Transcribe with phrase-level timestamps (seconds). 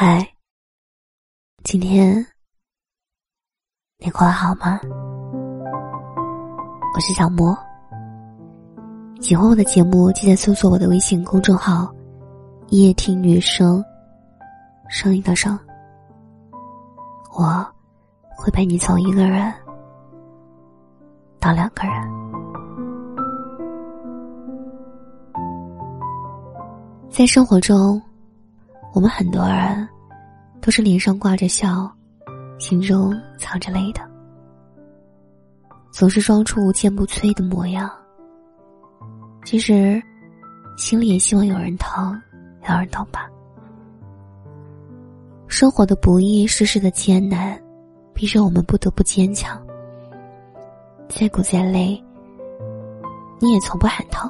[0.00, 0.24] 嗨，
[1.64, 2.24] 今天
[3.98, 4.78] 你过得好吗？
[6.94, 7.52] 我是小莫。
[9.20, 11.92] 喜欢我的节目，记得搜索我的微信公众号
[12.70, 13.84] “夜听女生”，
[14.88, 15.58] 声音的声。
[17.36, 17.66] 我
[18.36, 19.52] 会陪你从一个人
[21.40, 22.08] 到两个人。
[27.10, 28.00] 在生活中，
[28.98, 29.88] 我们很多人
[30.60, 31.88] 都是脸上挂着笑，
[32.58, 34.00] 心中藏着泪的，
[35.92, 37.88] 总是装出无坚不摧的模样。
[39.44, 40.02] 其实，
[40.76, 42.20] 心里也希望有人疼，
[42.68, 43.30] 有人懂吧。
[45.46, 47.56] 生活的不易，世事的艰难，
[48.12, 49.64] 逼着我们不得不坚强。
[51.08, 52.02] 再苦再累，
[53.38, 54.28] 你也从不喊疼，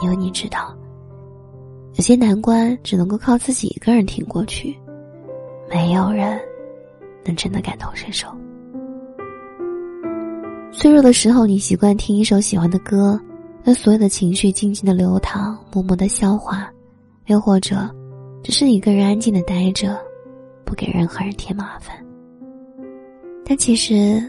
[0.00, 0.74] 因为你知道，
[2.00, 4.74] 有些难关只能够靠自己一个人挺过去，
[5.68, 6.40] 没有人
[7.26, 8.26] 能真的感同身受。
[10.72, 13.20] 脆弱的时候，你习惯听一首喜欢的歌。
[13.62, 16.72] 让所有的情绪静静的流淌，默默的消化，
[17.26, 17.94] 又或者，
[18.42, 20.00] 只是一个人安静的待着，
[20.64, 21.94] 不给任何人添麻烦。
[23.44, 24.26] 但其实，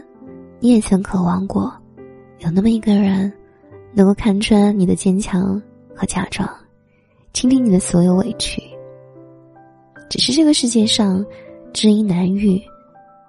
[0.60, 1.72] 你也曾渴望过，
[2.40, 3.32] 有那么一个人，
[3.94, 5.58] 能够看穿你的坚强
[5.96, 6.46] 和假装，
[7.32, 8.62] 倾听你的所有委屈。
[10.10, 11.24] 只是这个世界上，
[11.72, 12.60] 知音难遇，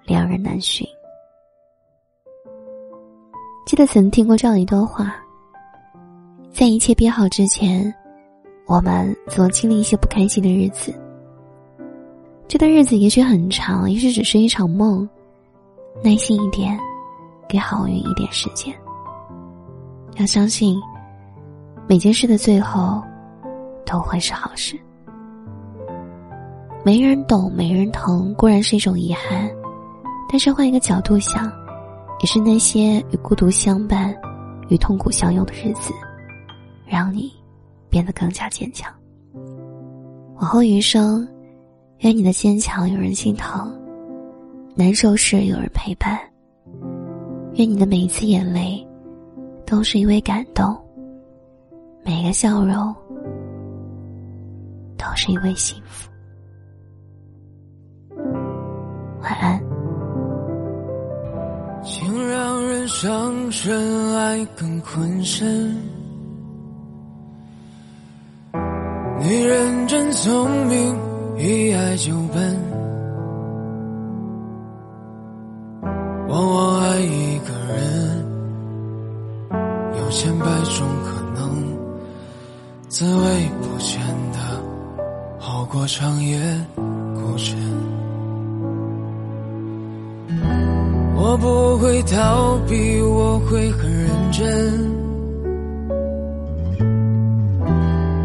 [0.05, 0.85] 良人难寻。
[3.65, 5.15] 记得曾听过这样一段话。
[6.51, 7.91] 在一切变好之前，
[8.67, 10.93] 我们总经历一些不开心的日子。
[12.47, 15.09] 这段日子也许很长，也许只是一场梦。
[16.03, 16.77] 耐心一点，
[17.47, 18.75] 给好运一点时间。
[20.17, 20.77] 要相信，
[21.87, 23.01] 每件事的最后
[23.93, 24.75] 都会是好事。
[26.83, 29.47] 没人懂，没人疼，固然是一种遗憾，
[30.27, 31.45] 但是换一个角度想，
[32.19, 34.11] 也是那些与孤独相伴、
[34.67, 35.93] 与痛苦相拥的日子。
[36.87, 37.31] 让你
[37.87, 38.91] 变得更加坚强。
[40.37, 41.27] 往后余生，
[41.99, 43.71] 愿你的坚强有人心疼，
[44.73, 46.19] 难受时有人陪伴。
[47.53, 48.85] 愿你的每一次眼泪，
[49.67, 50.75] 都是因为感动；
[52.03, 52.93] 每个笑容，
[54.97, 56.09] 都是因为幸福。
[59.21, 59.61] 晚安。
[61.83, 65.75] 情让人伤身，爱更困身。
[69.19, 70.97] 你认真聪明，
[71.37, 72.59] 一爱就笨，
[76.29, 78.25] 往往爱一个人，
[79.97, 81.77] 有千百种可能，
[82.89, 84.37] 滋味不见得
[85.45, 86.39] 好过长夜
[87.13, 87.53] 孤枕。
[91.17, 94.41] 我不会逃避，我会很认真。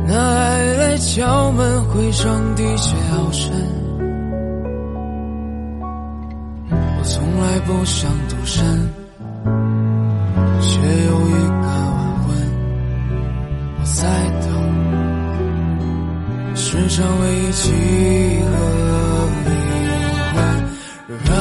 [0.07, 3.53] 那爱来敲门回声的确好深，
[6.71, 8.65] 我从来不想独身，
[16.71, 17.73] 世上唯一契
[18.45, 18.51] 合
[19.47, 19.51] 灵
[20.35, 20.37] 魂，
[21.25, 21.33] 让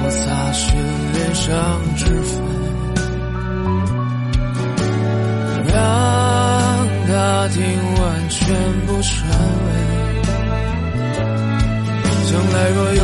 [0.00, 0.24] 我擦
[0.54, 0.64] 拭
[1.12, 1.52] 脸上
[1.94, 2.32] 脂粉，
[5.66, 5.76] 让
[7.06, 7.12] 他
[7.48, 7.60] 听。
[7.94, 8.40] 完全
[8.86, 9.12] 不传
[9.64, 9.68] 闻，
[12.26, 13.03] 将来若有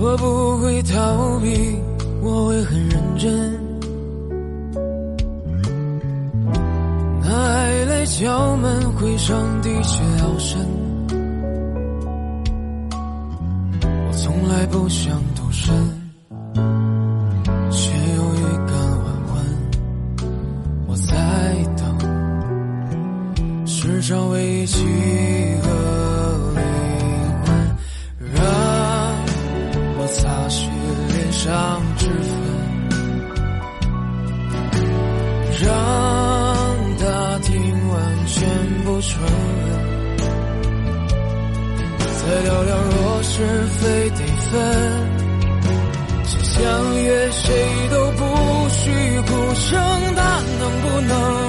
[0.00, 1.76] 我不会逃避，
[2.22, 3.60] 我会很认真。
[7.20, 10.64] 那爱来敲门，回声的确好深。
[13.82, 15.74] 我从来不想独身，
[17.72, 19.34] 却有预感晚婚。
[20.86, 21.12] 我在
[21.76, 24.30] 等，世上。
[24.30, 24.76] 唯一契
[25.62, 25.68] 合
[35.60, 35.68] 让
[36.98, 38.48] 他听完全
[38.84, 39.28] 部传闻
[42.18, 43.44] 再聊聊若是
[43.80, 44.18] 非得
[44.50, 44.52] 分。
[46.24, 46.62] 相
[47.02, 49.80] 约谁都不许哭声，
[50.14, 51.47] 他能不能？